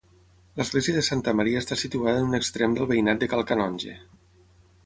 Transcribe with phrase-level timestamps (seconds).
[0.59, 3.99] L'església de Santa Maria està situada en un extrem del veïnat de Cal Canonge.